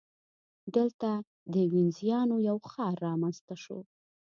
[0.75, 1.09] دلته
[1.53, 3.79] د وینزیانو یو ښار رامنځته شو.